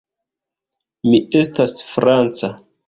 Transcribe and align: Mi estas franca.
Mi 1.11 1.21
estas 1.43 1.79
franca. 1.95 2.55